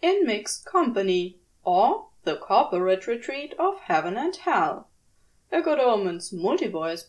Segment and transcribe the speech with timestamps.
[0.00, 4.88] In Mixed Company, or The Corporate Retreat of Heaven and Hell.
[5.50, 7.02] A Good Omens multi-voice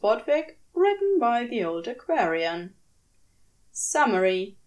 [0.74, 2.74] written by the old Aquarian.
[3.72, 4.58] Summary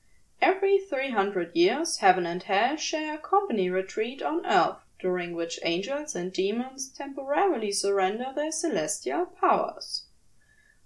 [0.43, 6.15] Every 300 years, Heaven and Hell share a company retreat on Earth, during which angels
[6.15, 10.05] and demons temporarily surrender their celestial powers.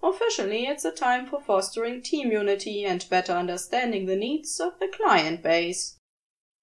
[0.02, 4.88] Officially, it's a time for fostering team unity and better understanding the needs of the
[4.88, 5.98] client base.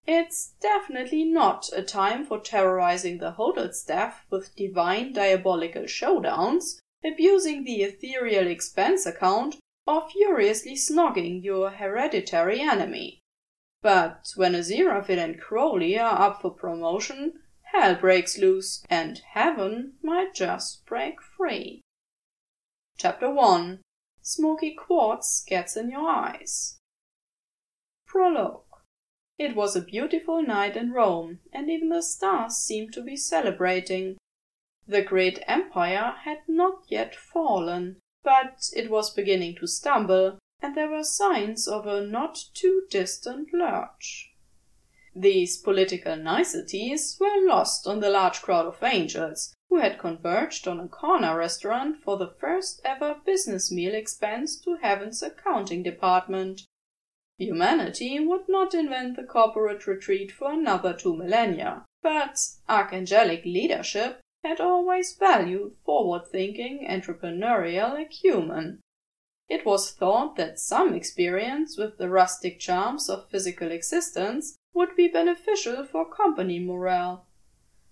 [0.07, 7.63] It's definitely not a time for terrorizing the hotel staff with divine diabolical showdowns, abusing
[7.63, 9.57] the ethereal expense account,
[9.87, 13.21] or furiously snogging your hereditary enemy.
[13.81, 17.39] But when Aziraphale and Crowley are up for promotion,
[17.73, 21.81] hell breaks loose, and heaven might just break free.
[22.97, 23.81] Chapter 1
[24.21, 26.79] Smoky Quartz Gets in Your Eyes.
[28.05, 28.63] Prologue
[29.39, 34.17] it was a beautiful night in Rome, and even the stars seemed to be celebrating.
[34.87, 40.89] The great empire had not yet fallen, but it was beginning to stumble, and there
[40.89, 44.33] were signs of a not too distant lurch.
[45.15, 50.77] These political niceties were lost on the large crowd of angels who had converged on
[50.77, 56.63] a corner restaurant for the first ever business meal expense to Heaven's accounting department.
[57.37, 64.61] Humanity would not invent the corporate retreat for another two millennia, but archangelic leadership had
[64.61, 68.79] always valued forward-thinking entrepreneurial acumen.
[69.49, 75.07] It was thought that some experience with the rustic charms of physical existence would be
[75.07, 77.25] beneficial for company morale.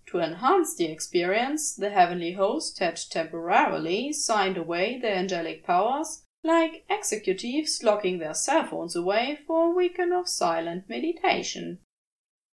[0.08, 6.86] To enhance the experience, the heavenly host had temporarily signed away their angelic powers like
[6.90, 11.80] executives locking their cell phones away for a weekend of silent meditation.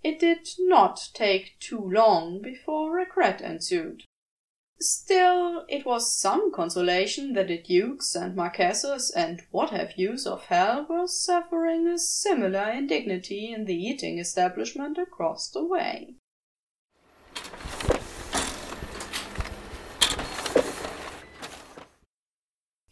[0.08, 4.04] It did not take too long before regret ensued.
[4.80, 10.44] Still, it was some consolation that the dukes and marquesses and what have yous of
[10.44, 16.14] hell were suffering a similar indignity in the eating establishment across the way.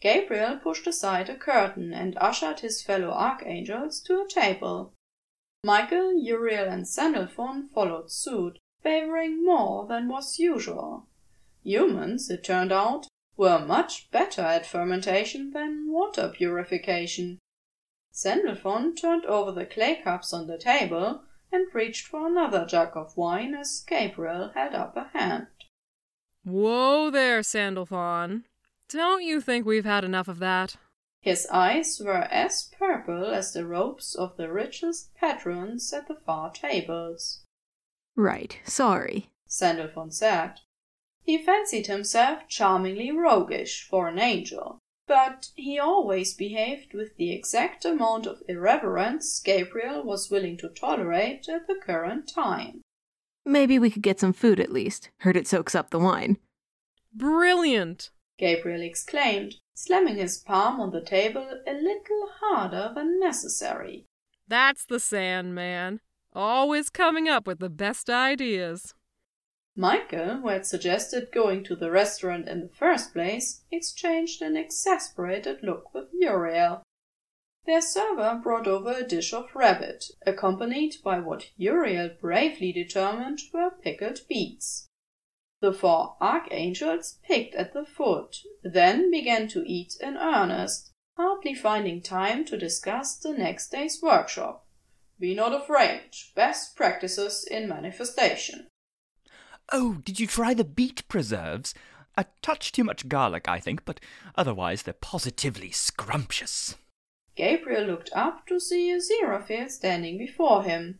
[0.01, 4.91] Gabriel pushed aside a curtain and ushered his fellow archangels to a table.
[5.65, 11.07] Michael, Uriel, and Sandalphon followed suit, favoring more than was usual.
[11.63, 17.39] Humans, it turned out, were much better at fermentation than water purification.
[18.11, 23.17] Sandalphon turned over the clay cups on the table and reached for another jug of
[23.17, 25.47] wine as Gabriel held up a hand.
[26.43, 28.45] Whoa there, Sandalphon.
[28.87, 30.75] Don't you think we've had enough of that?
[31.25, 36.51] His eyes were as purple as the robes of the richest patrons at the far
[36.51, 37.43] tables.
[38.15, 40.59] Right, sorry, Sandalphon said.
[41.23, 44.77] He fancied himself charmingly roguish for an angel,
[45.07, 51.49] but he always behaved with the exact amount of irreverence Gabriel was willing to tolerate
[51.49, 52.81] at the current time.
[53.43, 55.09] Maybe we could get some food at least.
[55.21, 56.37] Heard it soaks up the wine.
[57.15, 58.11] Brilliant!
[58.37, 64.05] Gabriel exclaimed, slamming his palm on the table a little harder than necessary.
[64.47, 65.99] That's the Sandman.
[66.33, 68.93] Always coming up with the best ideas.
[69.75, 75.61] Michael, who had suggested going to the restaurant in the first place, exchanged an exasperated
[75.63, 76.83] look with Uriel.
[77.65, 83.71] Their server brought over a dish of rabbit, accompanied by what Uriel bravely determined were
[83.71, 84.87] pickled beets.
[85.65, 92.03] The four archangels picked at the foot, then began to eat in earnest, hardly finding
[92.03, 94.67] time to discuss the next day's workshop.
[95.19, 96.11] Be not afraid.
[96.35, 98.67] Best practices in manifestation.
[99.71, 101.73] Oh, did you try the beet preserves?
[102.15, 103.99] A touch too much garlic, I think, but
[104.35, 106.75] otherwise they're positively scrumptious.
[107.35, 110.99] Gabriel looked up to see Aziraphale standing before him.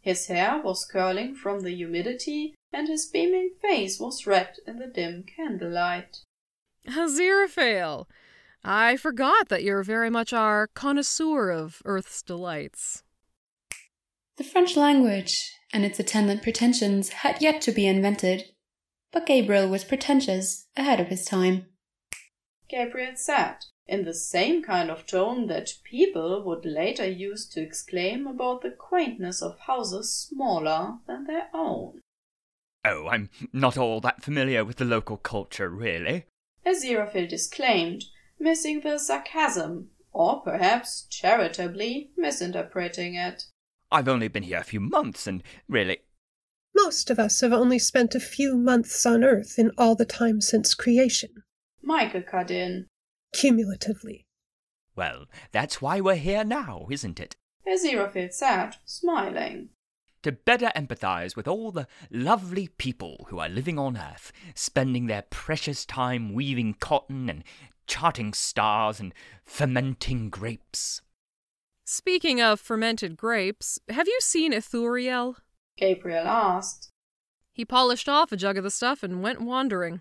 [0.00, 4.86] His hair was curling from the humidity and his beaming face was red in the
[4.86, 6.18] dim candlelight.
[6.86, 8.06] Aziraphale!
[8.64, 13.02] I forgot that you're very much our connoisseur of Earth's delights.
[14.36, 18.44] The French language and its attendant pretensions had yet to be invented,
[19.12, 21.66] but Gabriel was pretentious ahead of his time.
[22.68, 23.56] Gabriel said,
[23.86, 28.70] in the same kind of tone that people would later use to exclaim about the
[28.70, 32.00] quaintness of houses smaller than their own.
[32.84, 36.26] Oh, I'm not all that familiar with the local culture, really.
[36.66, 38.04] Aziraphale disclaimed,
[38.38, 43.44] missing the sarcasm, or perhaps charitably misinterpreting it.
[43.90, 45.98] I've only been here a few months, and really.
[46.74, 50.40] Most of us have only spent a few months on Earth in all the time
[50.40, 51.30] since creation.
[51.82, 52.86] Michael cut in.
[53.32, 54.24] Cumulatively.
[54.96, 57.34] Well, that's why we're here now, isn't it?
[57.66, 59.70] Aziraphale said, smiling.
[60.24, 65.20] To better empathize with all the lovely people who are living on Earth, spending their
[65.20, 67.44] precious time weaving cotton and
[67.86, 69.12] charting stars and
[69.44, 71.02] fermenting grapes.
[71.84, 75.36] Speaking of fermented grapes, have you seen Ithuriel?
[75.76, 76.88] Gabriel asked.
[77.52, 80.00] He polished off a jug of the stuff and went wandering.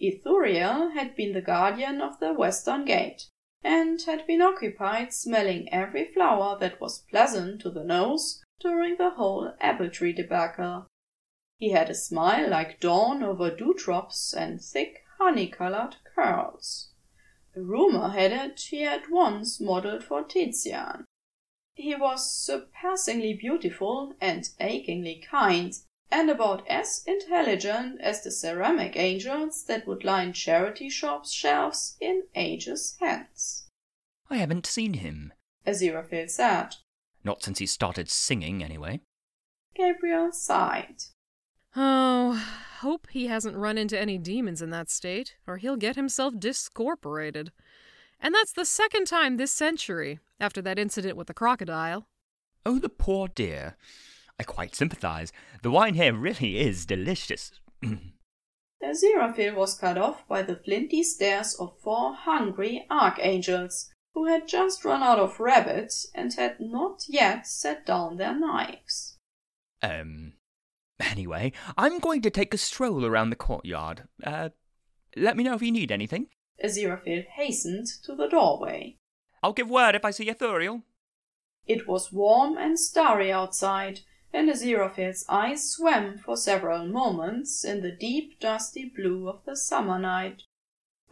[0.00, 3.26] Ithuriel had been the guardian of the western gate,
[3.62, 9.10] and had been occupied smelling every flower that was pleasant to the nose during the
[9.10, 10.86] whole apple tree debacle.
[11.58, 16.90] He had a smile like dawn over dewdrops and thick honey-colored curls.
[17.54, 21.04] Rumor had it he had once modelled for Tizian.
[21.74, 25.74] He was surpassingly beautiful and achingly kind,
[26.10, 32.24] and about as intelligent as the ceramic angels that would line charity shops' shelves in
[32.34, 33.68] ages hence.
[34.28, 35.32] I haven't seen him.
[35.66, 36.76] Aziraphale said.
[37.24, 39.00] Not since he started singing, anyway.
[39.74, 40.96] Gabriel sighed.
[41.74, 42.44] Oh,
[42.80, 47.50] hope he hasn't run into any demons in that state, or he'll get himself discorporated.
[48.20, 52.06] And that's the second time this century, after that incident with the crocodile.
[52.66, 53.76] Oh, the poor dear.
[54.38, 55.32] I quite sympathize.
[55.62, 57.52] The wine here really is delicious.
[58.82, 64.84] Aziraphale was cut off by the flinty stares of four hungry archangels, who had just
[64.84, 69.18] run out of rabbits and had not yet set down their knives.
[69.82, 70.34] Um,
[71.10, 74.04] Anyway, I'm going to take a stroll around the courtyard.
[74.22, 74.50] Uh,
[75.16, 76.28] let me know if you need anything.
[76.64, 78.98] Aziraphale hastened to the doorway.
[79.42, 80.82] I'll give word if I see Ithuriel.
[81.66, 84.00] It was warm and starry outside,
[84.32, 89.98] and Aziraphale's eyes swam for several moments in the deep dusty blue of the summer
[89.98, 90.42] night.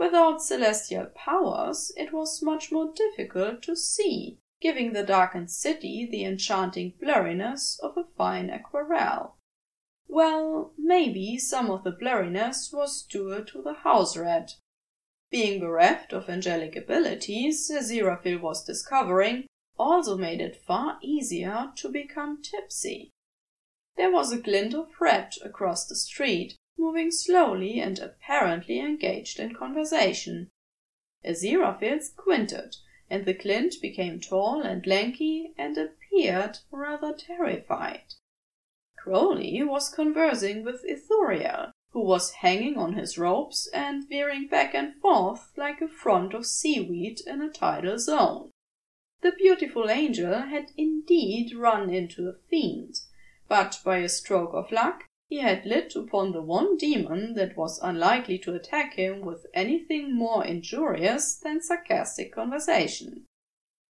[0.00, 6.24] Without celestial powers, it was much more difficult to see, giving the darkened city the
[6.24, 9.36] enchanting blurriness of a fine aquarelle.
[10.08, 14.52] Well, maybe some of the blurriness was due to the house rat.
[15.30, 19.48] Being bereft of angelic abilities, Aziraphale was discovering,
[19.78, 23.10] also made it far easier to become tipsy.
[23.98, 29.54] There was a glint of red across the street, moving slowly and apparently engaged in
[29.54, 30.48] conversation.
[31.22, 32.76] Aziraphale squinted,
[33.10, 38.14] and the glint became tall and lanky and appeared rather terrified.
[38.96, 44.94] Crowley was conversing with Ithuriel, who was hanging on his ropes and veering back and
[45.02, 48.50] forth like a front of seaweed in a tidal zone.
[49.20, 53.00] The beautiful angel had indeed run into a fiend,
[53.48, 57.78] but by a stroke of luck he had lit upon the one demon that was
[57.82, 63.24] unlikely to attack him with anything more injurious than sarcastic conversation.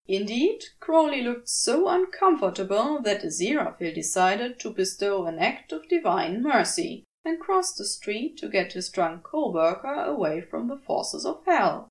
[0.08, 7.04] Indeed, Crowley looked so uncomfortable that Aziraphale decided to bestow an act of divine mercy,
[7.22, 11.88] and crossed the street to get his drunk co-worker away from the forces of hell.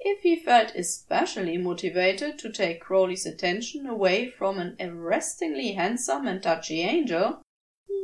[0.00, 6.42] If he felt especially motivated to take Crowley's attention away from an arrestingly handsome and
[6.42, 7.40] touchy angel,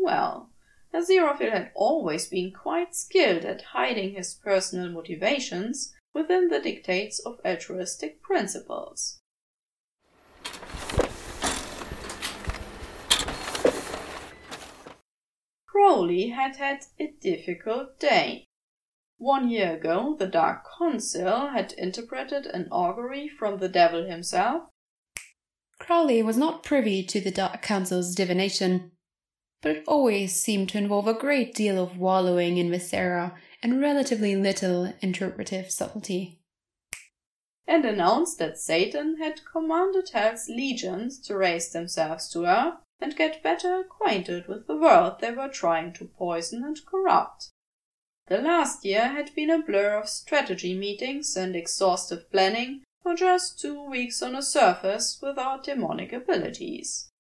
[0.01, 0.49] well,
[0.95, 7.41] Aziraphale had always been quite skilled at hiding his personal motivations within the dictates of
[7.45, 9.21] altruistic principles.
[15.67, 18.47] Crowley had had a difficult day.
[19.17, 24.69] One year ago, the Dark Council had interpreted an augury from the devil himself.
[25.79, 28.93] Crowley was not privy to the Dark Council's divination,
[29.63, 34.35] but it always seemed to involve a great deal of wallowing in viscera and relatively
[34.35, 36.41] little interpretive subtlety.
[37.67, 43.43] And announced that Satan had commanded Hell's legions to raise themselves to earth and get
[43.43, 47.51] better acquainted with the world they were trying to poison and corrupt.
[48.27, 53.61] The last year had been a blur of strategy meetings and exhaustive planning for just
[53.61, 57.12] two weeks on a surface without demonic abilities.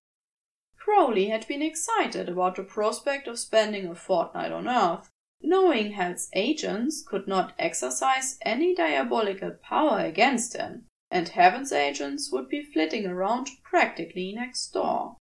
[0.94, 5.08] Crowley had been excited about the prospect of spending a fortnight on Earth,
[5.40, 12.46] Knowing Hell's agents could not exercise any diabolical power against him, and Heaven's agents would
[12.50, 15.16] be flitting around practically next door.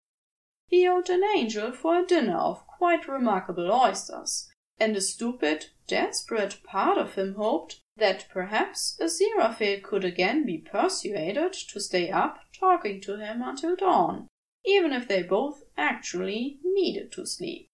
[0.69, 6.63] He owed an angel for a dinner of quite remarkable oysters, and a stupid, desperate
[6.63, 13.01] part of him hoped that perhaps Aziraphale could again be persuaded to stay up talking
[13.01, 14.29] to him until dawn,
[14.67, 17.71] even if they both actually needed to sleep.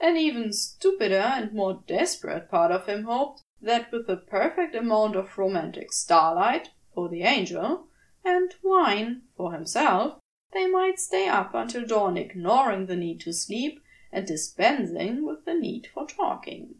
[0.00, 5.14] An even stupider and more desperate part of him hoped that with the perfect amount
[5.14, 7.86] of romantic starlight for the angel
[8.24, 10.18] and wine for himself,
[10.52, 15.54] they might stay up until dawn ignoring the need to sleep and dispensing with the
[15.54, 16.74] need for talking.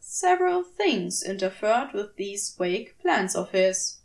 [0.00, 4.00] Several things interfered with these vague plans of his.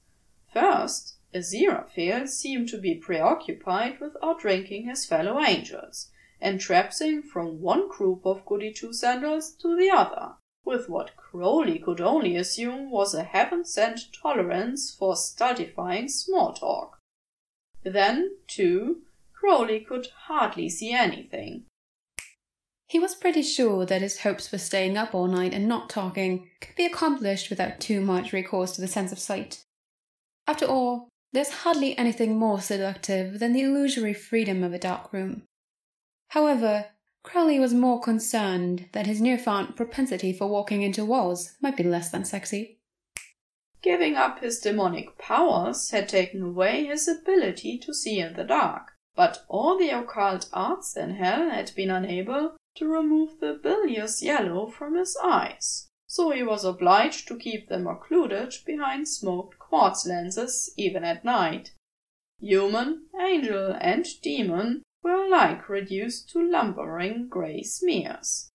[0.53, 6.09] First, Aziraphale seemed to be preoccupied with outdrinking his fellow angels,
[6.41, 10.33] and traipsing from one group of goody two sandals to the other,
[10.63, 16.97] with what Crowley could only assume was a heaven sent tolerance for stultifying small talk.
[17.83, 21.65] Then, too, Crowley could hardly see anything.
[22.87, 26.49] He was pretty sure that his hopes for staying up all night and not talking
[26.59, 29.63] could be accomplished without too much recourse to the sense of sight.
[30.47, 35.43] After all, there's hardly anything more seductive than the illusory freedom of a dark room.
[36.29, 36.87] However,
[37.21, 42.09] Crowley was more concerned that his newfound propensity for walking into walls might be less
[42.09, 42.79] than sexy.
[43.81, 48.93] Giving up his demonic powers had taken away his ability to see in the dark,
[49.15, 54.67] but all the occult arts in hell had been unable to remove the bilious yellow
[54.67, 60.73] from his eyes, so he was obliged to keep them occluded behind smoked quartz lenses
[60.75, 61.71] even at night.
[62.39, 68.49] Human, angel, and demon were alike reduced to lumbering grey smears.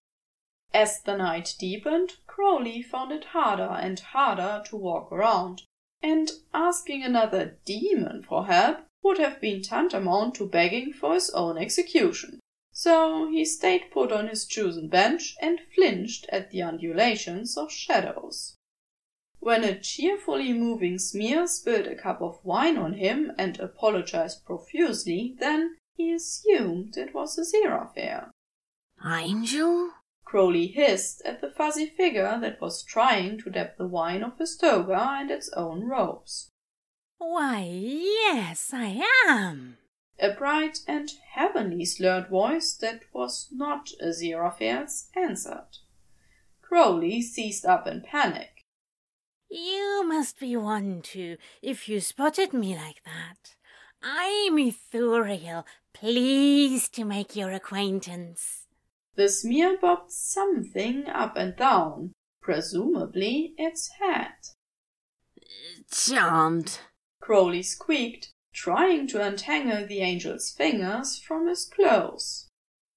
[0.73, 5.63] As the night deepened, Crowley found it harder and harder to walk around,
[6.03, 11.57] and asking another demon for help would have been tantamount to begging for his own
[11.57, 12.41] execution.
[12.73, 18.57] So he stayed put on his chosen bench and flinched at the undulations of shadows.
[19.45, 25.37] When a cheerfully moving smear spilled a cup of wine on him and apologized profusely,
[25.39, 28.31] then he assumed it was a Aziraphale.
[29.05, 29.91] Angel?
[30.25, 34.57] Crowley hissed at the fuzzy figure that was trying to dab the wine off his
[34.57, 36.49] toga and its own robes.
[37.19, 39.77] Why, yes, I am.
[40.19, 45.69] A bright and heavenly slurred voice that was not a Aziraphale's answered.
[46.63, 48.54] Crowley seized up in panic.
[49.57, 53.55] You must be one too, if you spotted me like that.
[54.03, 58.67] I'm Ithuriel, pleased to make your acquaintance.
[59.15, 64.33] The smear bobbed something up and down, presumably its head.
[65.89, 66.81] Charmed,
[67.21, 72.49] Crowley squeaked, trying to untangle the angel's fingers from his clothes.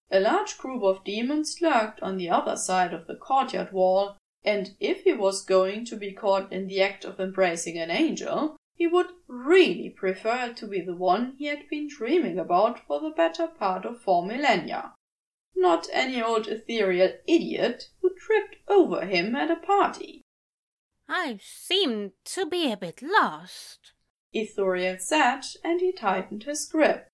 [0.09, 4.77] A large group of demons lurked on the other side of the courtyard wall, and
[4.79, 8.87] if he was going to be caught in the act of embracing an angel, he
[8.87, 13.09] would really prefer it to be the one he had been dreaming about for the
[13.09, 14.93] better part of four millennia.
[15.53, 20.21] Not any old ethereal idiot who tripped over him at a party.
[21.09, 23.91] I seem to be a bit lost.
[24.33, 27.09] Ithuriel said, and he tightened his grip.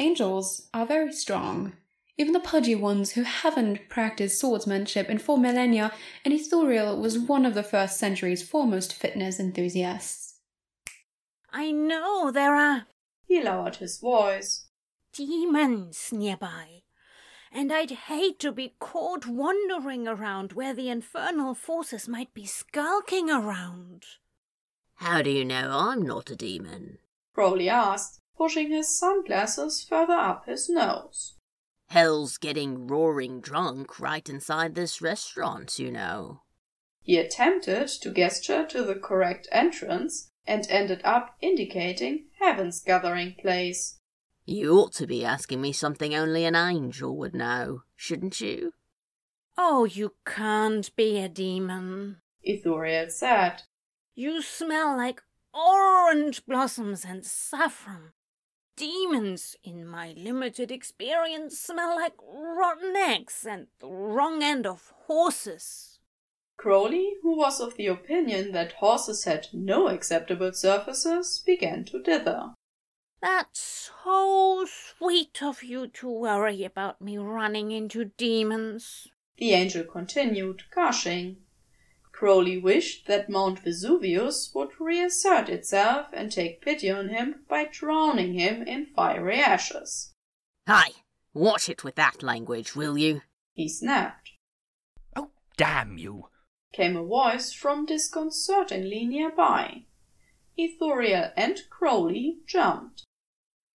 [0.00, 1.74] Angels are very strong.
[2.20, 5.90] Even the pudgy ones who haven't practiced swordsmanship in four millennia,
[6.22, 10.34] and Ithuriel was one of the first century's foremost fitness enthusiasts.
[11.50, 12.86] I know there are
[13.24, 14.66] He lowered his voice.
[15.14, 16.82] demons nearby,
[17.50, 23.30] and I'd hate to be caught wandering around where the infernal forces might be skulking
[23.30, 24.04] around.
[24.96, 26.98] How do you know I'm not a demon?
[27.32, 31.36] Crowley asked, pushing his sunglasses further up his nose.
[31.90, 36.42] Hell's getting roaring drunk right inside this restaurant, you know.
[37.02, 43.98] He attempted to gesture to the correct entrance and ended up indicating Heaven's gathering place.
[44.46, 48.72] You ought to be asking me something only an angel would know, shouldn't you?
[49.58, 52.18] Oh, you can't be a demon.
[52.48, 53.62] Ithuriel said.
[54.14, 58.12] You smell like orange blossoms and saffron.
[58.80, 65.98] Demons, in my limited experience, smell like rotten eggs and the wrong end of horses.
[66.56, 72.54] Crowley, who was of the opinion that horses had no acceptable surfaces, began to dither.
[73.20, 79.08] That's so sweet of you to worry about me running into demons.
[79.36, 81.36] The angel continued gushing.
[82.20, 88.34] Crowley wished that Mount Vesuvius would reassert itself and take pity on him by drowning
[88.34, 90.12] him in fiery ashes.
[90.68, 90.90] Hi,
[91.32, 93.22] watch it with that language, will you?
[93.54, 94.32] He snapped.
[95.16, 96.28] Oh, damn you!
[96.74, 99.86] Came a voice from disconcertingly nearby.
[100.58, 103.04] Ithuriel and Crowley jumped.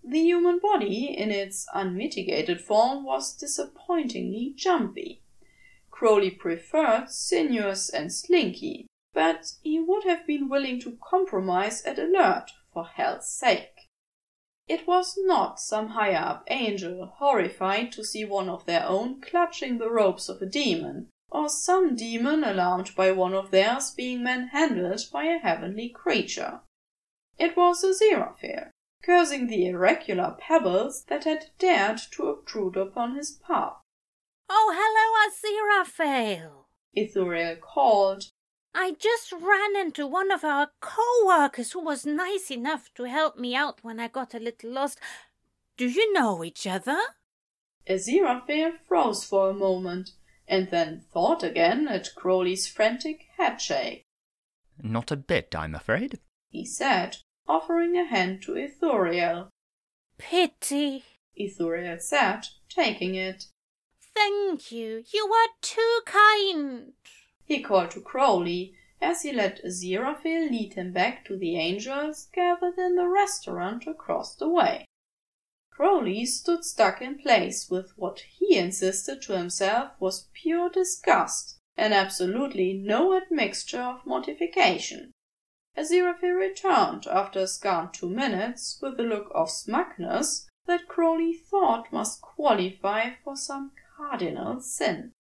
[0.04, 5.24] The human body, in its unmitigated form, was disappointingly jumpy.
[5.98, 12.52] Crowley preferred sinuous and slinky, but he would have been willing to compromise at alert,
[12.74, 13.88] for hell's sake.
[14.68, 19.78] It was not some higher up angel horrified to see one of their own clutching
[19.78, 25.02] the ropes of a demon, or some demon alarmed by one of theirs being manhandled
[25.14, 26.60] by a heavenly creature.
[27.38, 28.72] It was a Aziraphale,
[29.02, 33.78] cursing the irregular pebbles that had dared to obtrude upon his path.
[34.50, 36.66] Oh, hello, Aziraphale!
[36.96, 38.26] Ithuriel called.
[38.74, 43.56] I just ran into one of our co-workers who was nice enough to help me
[43.56, 45.00] out when I got a little lost.
[45.78, 46.98] Do you know each other?
[47.90, 50.12] Aziraphale froze for a moment,
[50.48, 54.04] and then thought again at Crowley's frantic headshake.
[54.82, 59.48] Not a bit, I'm afraid, he said, offering a hand to Ithuriel.
[60.18, 61.04] Pity,
[61.40, 63.46] Ithuriel said, taking it.
[64.16, 65.04] Thank you.
[65.14, 66.94] You are too kind.
[67.44, 72.78] He called to Crowley as he let Aziraphale lead him back to the angels gathered
[72.78, 74.86] in the restaurant across the way.
[75.70, 81.94] Crowley stood stuck in place with what he insisted to himself was pure disgust and
[81.94, 85.12] absolutely no admixture of mortification.
[85.78, 91.92] Aziraphale returned after a scant two minutes with a look of smugness that Crowley thought
[91.92, 95.12] must qualify for some cardinal sin.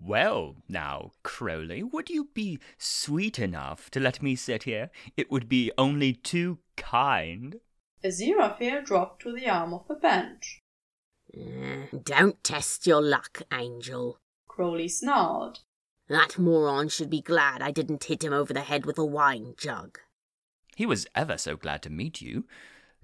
[0.00, 4.90] Well, now, Crowley, would you be sweet enough to let me sit here?
[5.16, 7.56] It would be only too kind.
[8.04, 10.60] Aziraphale dropped to the arm of the bench.
[11.36, 14.18] Mm, don't test your luck, Angel.
[14.46, 15.60] Crowley snarled.
[16.08, 19.54] That moron should be glad I didn't hit him over the head with a wine
[19.56, 19.98] jug.
[20.76, 22.46] He was ever so glad to meet you.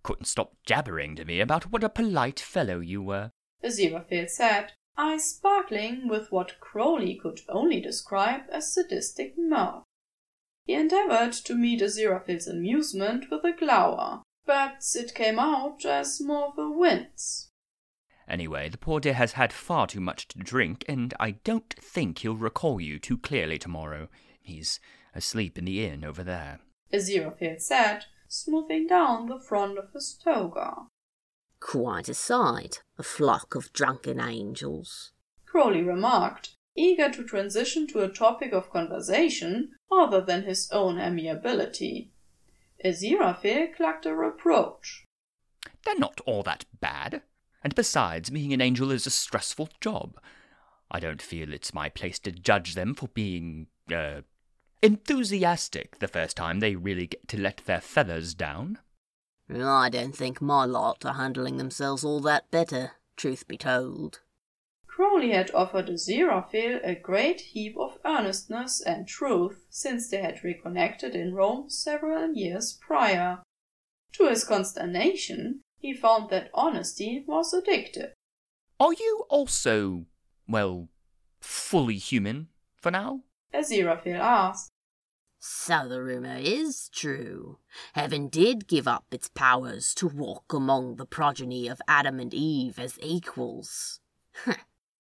[0.03, 3.33] Couldn't stop jabbering to me about what a polite fellow you were.
[3.65, 9.85] Aziraphale said, eyes sparkling with what Crowley could only describe as sadistic mirth.
[10.65, 16.49] He endeavoured to meet Aziraphale's amusement with a glower, but it came out as more
[16.49, 17.49] of a wince.
[18.29, 22.19] Anyway, the poor dear has had far too much to drink, and I don't think
[22.19, 24.09] he'll recall you too clearly tomorrow.
[24.41, 24.79] He's
[25.15, 26.61] asleep in the inn over there.
[26.93, 30.87] Aziraphale said, smoothing down the front of his toga.
[31.63, 35.13] Quite a sight, a flock of drunken angels.
[35.47, 42.11] Crowley remarked, eager to transition to a topic of conversation other than his own amiability.
[42.85, 45.07] Aziraphale clucked a reproach.
[45.85, 47.23] They're not all that bad.
[47.63, 50.19] And besides, being an angel is a stressful job.
[50.91, 54.25] I don't feel it's my place to judge them for being, er,
[54.83, 58.79] enthusiastic the first time they really get to let their feathers down.
[59.51, 64.21] I don't think my lot are handling themselves all that better, truth be told.
[64.87, 71.15] Crowley had offered Aziraphale a great heap of earnestness and truth since they had reconnected
[71.15, 73.43] in Rome several years prior.
[74.13, 78.13] To his consternation, he found that honesty was addictive.
[78.79, 80.05] Are you also,
[80.47, 80.89] well,
[81.41, 83.23] fully human for now?
[83.55, 84.69] Aziraphale asked.
[85.45, 87.59] So the rumour is true.
[87.95, 92.79] Heaven did give up its powers to walk among the progeny of Adam and Eve
[92.79, 93.99] as equals.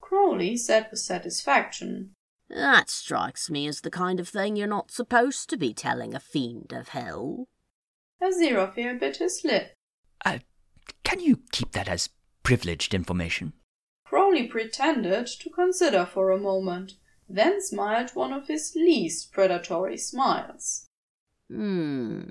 [0.00, 2.16] Crowley said with satisfaction.
[2.50, 6.18] That strikes me as the kind of thing you're not supposed to be telling a
[6.18, 7.46] fiend of hell.
[8.20, 9.76] Aziraphale bit his lip.
[10.24, 10.40] Uh,
[11.04, 12.10] can you keep that as
[12.42, 13.52] privileged information?
[14.04, 16.94] Crowley pretended to consider for a moment
[17.28, 20.88] then smiled one of his least predatory smiles.
[21.48, 22.22] Hmm.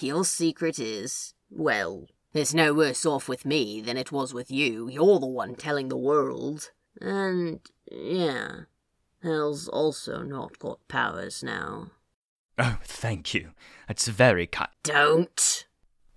[0.00, 4.88] Your secret is, well, it's no worse off with me than it was with you.
[4.88, 6.70] You're the one telling the world.
[7.00, 8.60] And, yeah,
[9.22, 11.90] Hell's also not got powers now.
[12.58, 13.50] Oh, thank you.
[13.88, 14.70] That's very kind.
[14.82, 15.66] Don't!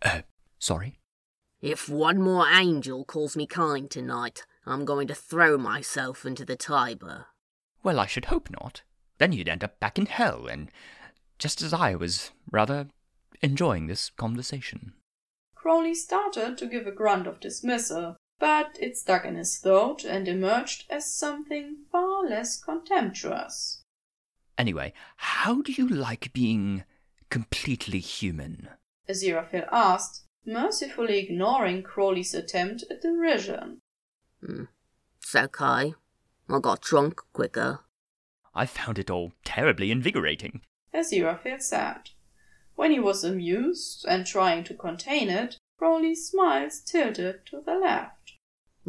[0.02, 0.22] Uh,
[0.58, 1.00] sorry?
[1.62, 6.56] If one more angel calls me kind tonight, I'm going to throw myself into the
[6.56, 7.26] Tiber.
[7.84, 8.82] Well, I should hope not.
[9.18, 10.70] Then you'd end up back in hell, and
[11.38, 12.88] just as I was rather
[13.42, 14.94] enjoying this conversation.
[15.56, 20.28] Crowley started to give a grunt of dismissal, but it stuck in his throat and
[20.28, 23.84] emerged as something far far less contemptuous.
[24.58, 26.84] Anyway, how do you like being
[27.30, 28.70] completely human?
[29.10, 33.80] Aziraphale asked, mercifully ignoring Crowley's attempt at derision.
[34.46, 34.66] Hmm.
[35.22, 35.94] It's okay.
[36.50, 37.82] I got drunk quicker.
[38.56, 40.62] I found it all terribly invigorating.
[40.94, 42.10] Aziraphale said.
[42.76, 48.34] When he was amused and trying to contain it, Crowley's smiles tilted to the left.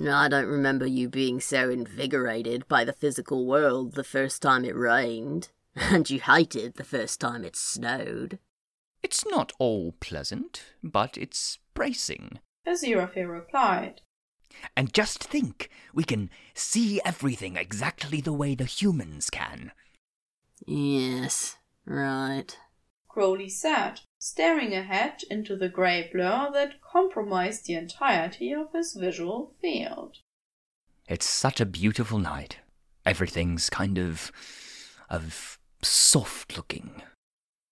[0.00, 4.76] I don't remember you being so invigorated by the physical world the first time it
[4.76, 8.38] rained, and you hated the first time it snowed.
[9.02, 12.38] It's not all pleasant, but it's bracing.
[12.66, 14.00] Aziraphale replied.
[14.76, 19.72] And just think, we can see everything exactly the way the humans can.
[20.66, 22.56] Yes, right.
[23.08, 29.54] Crowley said, staring ahead into the grey blur that compromised the entirety of his visual
[29.60, 30.18] field.
[31.08, 32.58] It's such a beautiful night.
[33.04, 34.30] Everything's kind of.
[35.08, 37.02] of soft looking.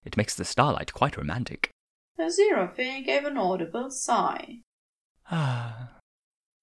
[0.04, 1.70] It makes the starlight quite romantic.
[2.18, 4.60] Aziraphale gave an audible sigh.
[5.30, 5.97] Ah.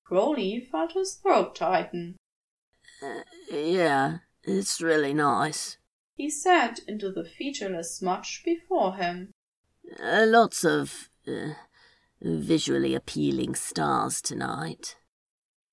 [0.05, 2.15] Crowley felt his throat tighten.
[3.01, 5.77] Uh, yeah, it's really nice.
[6.15, 9.31] He said into the featureless smudge before him.
[10.01, 11.53] Uh, lots of uh,
[12.21, 14.95] visually appealing stars tonight.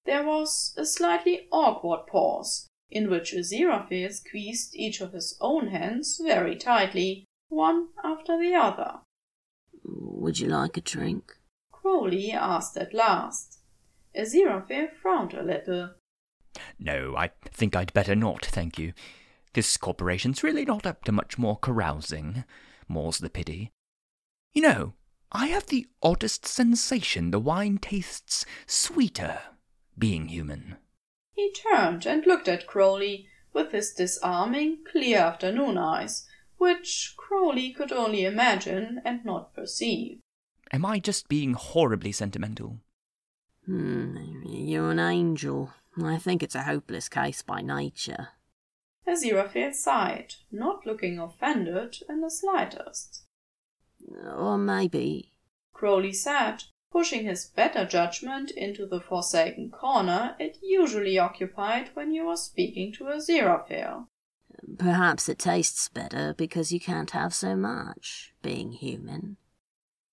[0.05, 6.19] There was a slightly awkward pause, in which Aziraphale squeezed each of his own hands
[6.23, 9.01] very tightly, one after the other.
[9.85, 11.37] Would you like a drink?
[11.71, 13.62] Crowley asked at last.
[14.17, 15.91] Aziraphale frowned a little.
[16.79, 18.93] No, I think I'd better not, thank you.
[19.55, 22.45] This corporation's really not up to much more carousing.
[22.89, 23.71] More's the pity.
[24.53, 24.93] You know,
[25.31, 29.41] I have the oddest sensation the wine tastes sweeter,
[29.97, 30.77] being human.
[31.35, 36.27] He turned and looked at Crowley with his disarming, clear afternoon eyes,
[36.59, 40.21] which Crowley could only imagine and not perceive.
[40.71, 42.81] Am I just being horribly sentimental?
[43.67, 45.73] Hmm, you're an angel.
[46.03, 48.29] I think it's a hopeless case by nature.
[49.07, 53.25] Aziraphale sighed, not looking offended in the slightest.
[54.37, 55.33] Or maybe.
[55.73, 62.27] Crowley said, pushing his better judgment into the forsaken corner it usually occupied when you
[62.27, 64.07] were speaking to Aziraphale.
[64.79, 69.37] Perhaps it tastes better because you can't have so much, being human.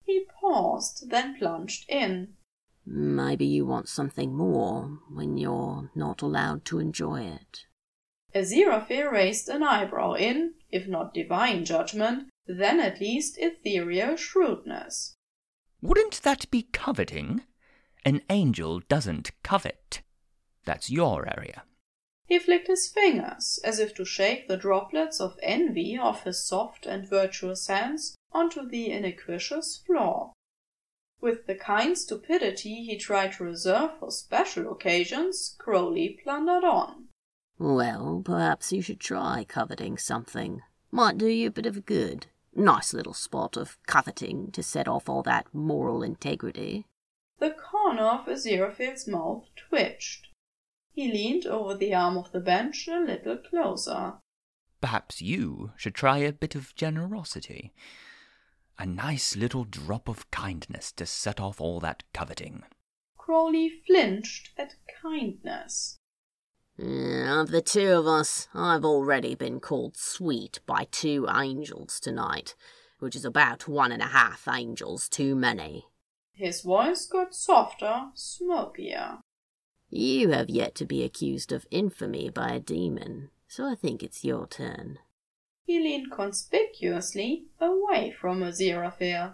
[0.05, 2.35] He paused, then plunged in.
[2.91, 7.67] Maybe you want something more when you're not allowed to enjoy it.
[8.33, 15.13] Aziraphale raised an eyebrow in, if not divine judgment, then at least ethereal shrewdness.
[15.83, 17.43] Wouldn't that be coveting?
[18.03, 20.01] An angel doesn't covet.
[20.65, 21.63] That's your area.
[22.25, 26.87] He flicked his fingers, as if to shake the droplets of envy off his soft
[26.87, 30.33] and virtuous hands onto the iniquitous floor.
[31.21, 37.09] With the kind stupidity he tried to reserve for special occasions, Crowley plundered on.
[37.57, 40.61] Well, perhaps you should try coveting something.
[40.91, 42.27] Might do you a bit of good.
[42.55, 46.85] Nice little spot of coveting to set off all that moral integrity.
[47.39, 50.27] The corner of Aziraphale's mouth twitched.
[50.93, 54.13] He leaned over the arm of the bench a little closer.
[54.81, 57.73] Perhaps you should try a bit of generosity.
[58.81, 62.63] A nice little drop of kindness to set off all that coveting.
[63.17, 65.99] Crawley flinched at kindness.
[66.79, 72.55] Mm, of the two of us, I've already been called sweet by two angels tonight,
[72.99, 75.87] which is about one and a half angels too many.
[76.31, 79.17] His voice got softer, smokier.
[79.89, 84.23] You have yet to be accused of infamy by a demon, so I think it's
[84.23, 84.99] your turn.
[85.69, 89.33] He leaned conspicuously away from Aziraphale.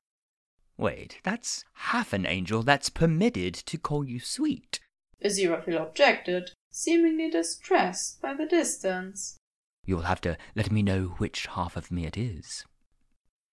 [0.76, 4.82] Wait, that's half an angel that's permitted to call you sweet.
[5.24, 9.38] Aziraphale objected, seemingly distressed by the distance.
[9.86, 12.66] You'll have to let me know which half of me it is.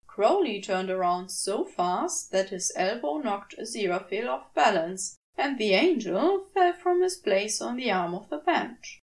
[0.08, 6.48] Crowley turned around so fast that his elbow knocked Aziraphale off balance, and the angel
[6.52, 9.01] fell from his place on the arm of the bench.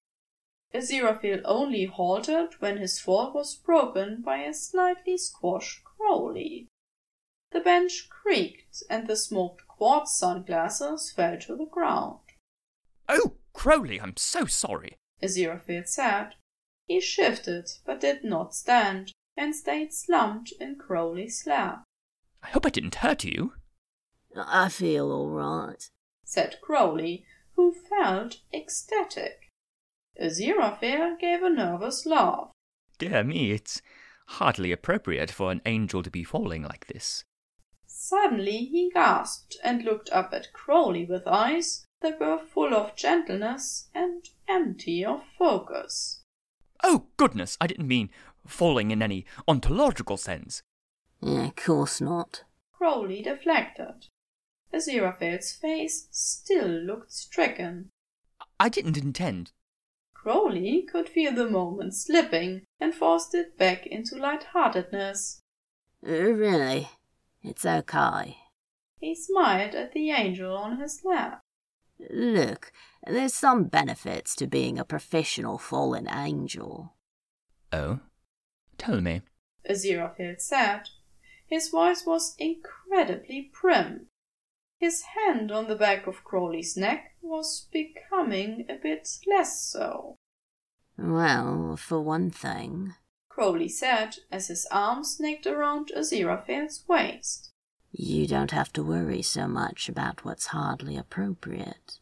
[0.73, 6.67] Aziraphale only halted when his fall was broken by a slightly squashed Crowley.
[7.51, 12.19] The bench creaked, and the smoked quartz sunglasses fell to the ground.
[13.07, 16.35] Oh, Crowley, I'm so sorry, Aziraphale said.
[16.87, 21.83] He shifted, but did not stand, and stayed slumped in Crowley's lap.
[22.43, 23.53] I hope I didn't hurt you.
[24.35, 25.89] I feel all right,
[26.25, 27.25] said Crowley,
[27.55, 29.46] who felt ecstatic.
[30.21, 32.51] Aziraphale gave a nervous laugh.
[32.97, 33.81] Dear me, it's
[34.27, 37.23] hardly appropriate for an angel to be falling like this.
[37.85, 43.89] Suddenly he gasped and looked up at Crowley with eyes that were full of gentleness
[43.93, 46.21] and empty of focus.
[46.83, 48.09] Oh, goodness, I didn't mean
[48.45, 50.61] falling in any ontological sense.
[51.21, 52.43] Yeah, course not.
[52.71, 54.07] Crowley deflected.
[54.73, 57.89] Aziraphale's face still looked stricken.
[58.59, 59.51] I didn't intend.
[60.27, 65.39] Crowley could feel the moment slipping and forced it back into light-heartedness.
[66.05, 66.89] Uh, really?
[67.41, 68.35] It's okay.
[68.99, 71.39] He smiled at the angel on his lap.
[72.09, 72.73] Look,
[73.05, 76.97] there's some benefits to being a professional fallen angel.
[77.71, 78.01] Oh?
[78.77, 79.21] Tell me.
[79.69, 80.89] Aziraphale said.
[81.45, 84.07] His voice was incredibly prim.
[84.77, 90.15] His hand on the back of Crowley's neck was becoming a bit less so.
[90.97, 92.95] Well, for one thing,
[93.29, 97.51] Crowley said as his arm snaked around Aziraphale's waist.
[97.91, 101.99] you don't have to worry so much about what's hardly appropriate.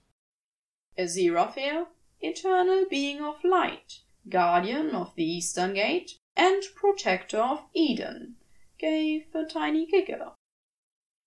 [0.98, 1.88] Aziraphale,
[2.22, 8.36] eternal being of light, guardian of the Eastern Gate, and protector of Eden,
[8.78, 10.36] gave a tiny giggle.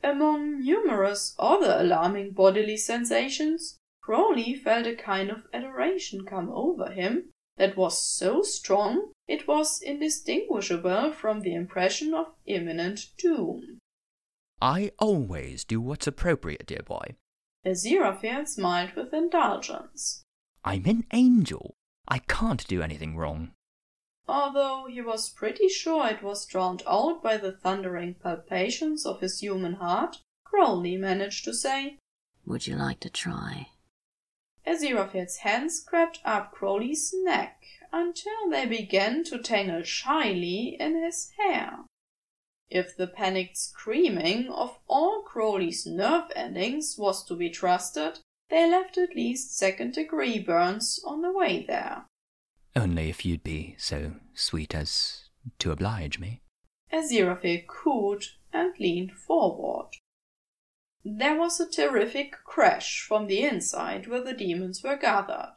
[0.03, 3.78] Among numerous other alarming bodily sensations,
[4.09, 9.83] Crowley felt a kind of adoration come over him that was so strong it was
[9.83, 13.77] indistinguishable from the impression of imminent doom.
[14.63, 17.17] I always do what's appropriate, dear boy.
[17.67, 20.23] Aziraphale smiled with indulgence.
[20.65, 21.75] I'm an angel.
[22.09, 23.53] I can't do anything wrong.
[24.27, 29.41] Although he was pretty sure it was drowned out by the thundering palpitations of his
[29.41, 31.99] human heart, Crowley managed to say,
[32.47, 33.69] Would you like to try?
[34.69, 41.85] Aziraphale's hands crept up Crowley's neck until they began to tangle shyly in his hair.
[42.69, 48.19] If the panicked screaming of all Crowley's nerve endings was to be trusted,
[48.51, 52.05] they left at least second degree burns on the way there.
[52.77, 56.43] Only if you'd be so sweet as to oblige me.
[56.93, 59.89] Aziraphale cooed and leaned forward.
[61.05, 65.55] There was a terrific crash from the inside where the demons were gathered.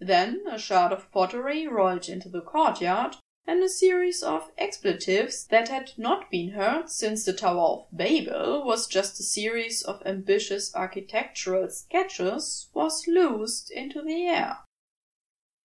[0.00, 5.68] Then a shard of pottery rolled into the courtyard, and a series of expletives that
[5.68, 10.74] had not been heard since the Tower of Babel was just a series of ambitious
[10.74, 14.58] architectural sketches was loosed into the air.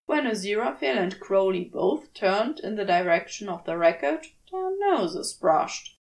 [0.06, 5.98] When Aziraphale and Crowley both turned in the direction of the wreckage, their noses brushed.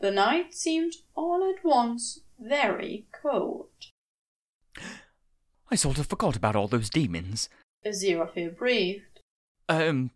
[0.00, 3.68] The night seemed all at once very cold.
[5.70, 7.48] I sort of forgot about all those demons.
[7.84, 9.20] Aziraphale breathed.
[9.68, 10.10] Um,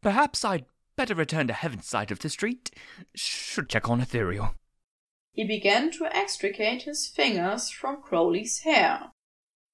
[0.00, 0.64] perhaps I'd
[0.96, 2.70] better return to Heaven's side of the street.
[3.14, 4.54] Should check on Ithuriel.
[5.32, 9.12] He began to extricate his fingers from Crowley's hair.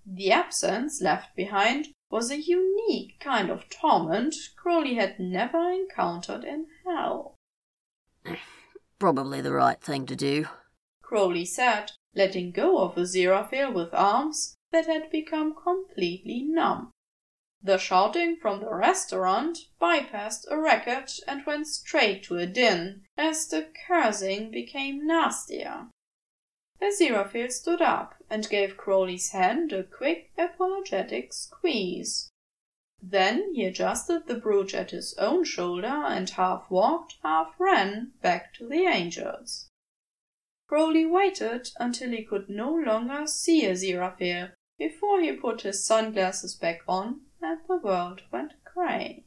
[0.05, 6.67] The absence left behind was a unique kind of torment Crowley had never encountered in
[6.85, 7.35] hell.
[8.99, 10.47] Probably the right thing to do.
[11.07, 16.91] Crowley said, letting go of Aziraphale with arms that had become completely numb.
[17.63, 23.47] The shouting from the restaurant bypassed a racket and went straight to a din as
[23.47, 25.91] the cursing became nastier.
[26.83, 32.31] Aziraphale stood up and gave Crowley's hand a quick apologetic squeeze.
[33.01, 38.53] Then he adjusted the brooch at his own shoulder and half walked, half ran back
[38.55, 39.69] to the angels.
[40.69, 46.81] Crowley waited until he could no longer see Aziraphale before he put his sunglasses back
[46.89, 49.25] on and the world went grey.